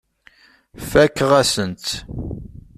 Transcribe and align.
Fakeɣ-asen-tt. 0.89 1.89